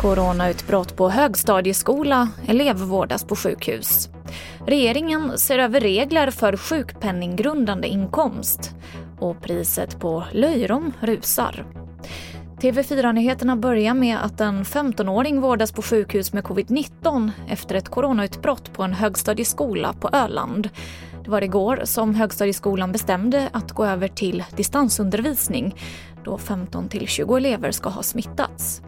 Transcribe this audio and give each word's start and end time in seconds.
Coronautbrott 0.00 0.96
på 0.96 1.08
högstadieskola, 1.08 2.28
elev 2.46 2.76
vårdas 2.76 3.24
på 3.24 3.36
sjukhus. 3.36 4.08
Regeringen 4.66 5.38
ser 5.38 5.58
över 5.58 5.80
regler 5.80 6.30
för 6.30 6.56
sjukpenninggrundande 6.56 7.88
inkomst 7.88 8.70
och 9.20 9.42
priset 9.42 10.00
på 10.00 10.24
löjrom 10.32 10.92
rusar. 11.00 11.83
TV4-nyheterna 12.64 13.56
börjar 13.56 13.94
med 13.94 14.18
att 14.24 14.40
en 14.40 14.64
15-åring 14.64 15.40
vårdas 15.40 15.72
på 15.72 15.82
sjukhus 15.82 16.32
med 16.32 16.44
covid-19 16.44 17.30
efter 17.48 17.74
ett 17.74 17.88
coronautbrott 17.88 18.72
på 18.72 18.82
en 18.82 18.92
högstadieskola 18.92 19.92
på 19.92 20.08
Öland. 20.12 20.68
Det 21.24 21.30
var 21.30 21.42
igår 21.42 21.80
som 21.84 22.14
högstadieskolan 22.14 22.92
bestämde 22.92 23.48
att 23.52 23.72
gå 23.72 23.84
över 23.84 24.08
till 24.08 24.44
distansundervisning 24.56 25.74
då 26.24 26.38
15 26.38 26.88
20 27.06 27.36
elever 27.36 27.70
ska 27.70 27.88
ha 27.88 28.02
smittats. 28.02 28.82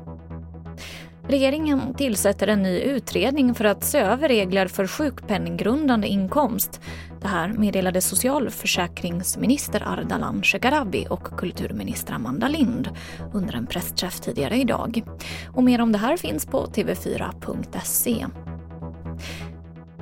Regeringen 1.29 1.95
tillsätter 1.95 2.47
en 2.47 2.63
ny 2.63 2.81
utredning 2.81 3.55
för 3.55 3.65
att 3.65 3.85
se 3.85 3.99
över 3.99 4.29
regler 4.29 4.67
för 4.67 4.87
sjukpenninggrundande 4.87 6.09
inkomst. 6.09 6.81
Det 7.21 7.29
här 7.29 7.49
meddelade 7.49 8.01
socialförsäkringsminister 8.01 9.83
Ardalan 9.87 10.43
Shekarabi 10.43 11.07
och 11.11 11.39
kulturminister 11.39 12.15
Amanda 12.15 12.49
Lind 12.49 12.89
under 13.35 13.55
en 13.55 13.67
pressträff 13.67 14.21
tidigare 14.21 14.57
idag. 14.57 15.03
Och 15.55 15.65
mer 15.65 15.81
om 15.81 15.93
det 15.93 15.99
här 15.99 16.17
finns 16.17 16.47
på 16.47 16.67
tv4.se. 16.67 18.27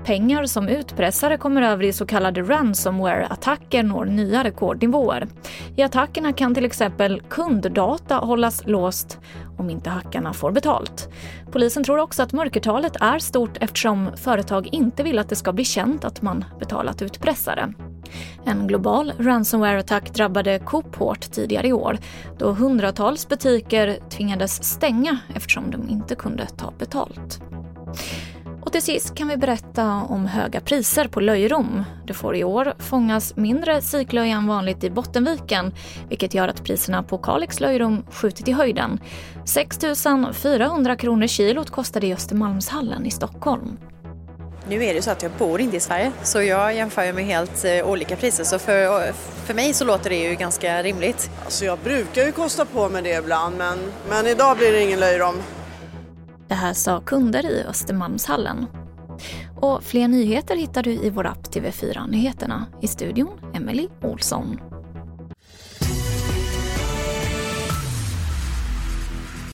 Pengar 0.04 0.46
som 0.46 0.68
utpressare 0.68 1.36
kommer 1.36 1.62
över 1.62 1.84
i 1.84 1.92
så 1.92 2.06
kallade 2.06 2.42
ransomware-attacker 2.42 3.82
når 3.82 4.04
nya 4.04 4.45
rekordnivåer. 4.45 5.28
I 5.76 5.82
attackerna 5.82 6.32
kan 6.32 6.54
till 6.54 6.64
exempel 6.64 7.22
kunddata 7.28 8.16
hållas 8.16 8.66
låst 8.66 9.18
om 9.59 9.70
inte 9.70 9.90
hackarna 9.90 10.32
får 10.32 10.52
betalt. 10.52 11.09
Polisen 11.52 11.84
tror 11.84 11.98
också 11.98 12.23
att 12.23 12.32
mörkertalet 12.32 12.96
är 13.01 13.18
stort 13.18 13.56
eftersom 13.60 14.10
företag 14.16 14.68
inte 14.73 15.02
vill 15.02 15.18
att 15.18 15.29
det 15.29 15.37
ska 15.37 15.52
bli 15.52 15.64
känt 15.64 16.04
att 16.04 16.23
man 16.23 16.45
betalat 16.59 17.02
utpressare. 17.02 17.73
En 18.45 18.66
global 18.66 19.12
ransomware-attack 19.18 20.14
drabbade 20.14 20.59
Coop 20.59 20.96
hårt 20.96 21.20
tidigare 21.20 21.68
i 21.68 21.73
år 21.73 21.98
då 22.38 22.52
hundratals 22.52 23.29
butiker 23.29 23.98
tvingades 24.10 24.64
stänga 24.64 25.18
eftersom 25.34 25.70
de 25.70 25.88
inte 25.88 26.14
kunde 26.14 26.46
ta 26.46 26.73
betalt. 26.79 27.40
Till 28.74 28.82
sist 28.82 29.14
kan 29.14 29.28
vi 29.28 29.36
berätta 29.36 29.86
om 30.08 30.26
höga 30.26 30.60
priser 30.60 31.08
på 31.08 31.20
löjrom. 31.20 31.84
Det 32.06 32.14
får 32.14 32.36
i 32.36 32.44
år 32.44 32.74
fångas 32.78 33.36
mindre 33.36 33.82
siklöj 33.82 34.30
än 34.30 34.46
vanligt 34.46 34.84
i 34.84 34.90
Bottenviken 34.90 35.74
vilket 36.08 36.34
gör 36.34 36.48
att 36.48 36.64
priserna 36.64 37.02
på 37.02 37.18
Kalix 37.18 37.60
löjrom 37.60 38.04
skjutit 38.10 38.48
i 38.48 38.52
höjden. 38.52 39.00
6 39.46 39.78
400 40.34 40.96
kronor 40.96 41.26
kilot 41.26 41.70
kostar 41.70 42.00
det 42.00 42.06
i 42.06 42.14
Östermalmshallen 42.14 43.06
i 43.06 43.10
Stockholm. 43.10 43.76
Nu 44.68 44.84
är 44.84 44.95
det 44.95 45.02
så 45.02 45.10
att 45.10 45.22
jag 45.22 45.32
bor 45.32 45.60
inte 45.60 45.76
i 45.76 45.80
Sverige 45.80 46.12
så 46.22 46.42
jag 46.42 46.74
jämför 46.74 47.12
med 47.12 47.24
helt 47.24 47.64
eh, 47.64 47.86
olika 47.86 48.16
priser 48.16 48.45
så 48.45 48.58
för, 48.58 49.12
för 49.46 49.54
mig 49.54 49.74
så 49.74 49.84
låter 49.84 50.10
det 50.10 50.16
ju 50.16 50.34
ganska 50.34 50.82
rimligt. 50.82 51.30
Alltså 51.45 51.64
jag 51.64 51.78
brukar 51.78 52.24
ju 52.24 52.32
kosta 52.32 52.64
på 52.64 52.88
mig 52.88 53.02
det 53.02 53.18
ibland 53.18 53.56
men, 53.56 53.78
men 54.08 54.26
idag 54.26 54.56
blir 54.56 54.72
det 54.72 54.82
ingen 54.82 55.00
löjrom. 55.00 55.34
Det 56.48 56.54
här 56.54 56.73
sa 56.73 57.00
kunder 57.00 57.46
i 57.46 57.64
Östermalmshallen. 57.68 58.66
Och 59.60 59.82
fler 59.82 60.09
nyheter 60.09 60.56
hittar 60.56 60.82
du 60.82 60.90
i 60.90 61.10
vår 61.10 61.26
app 61.26 61.54
TV4 61.54 62.10
Nyheterna. 62.10 62.66
I 62.82 62.86
studion, 62.86 63.28
Emily 63.54 63.88
Olsson. 64.03 64.73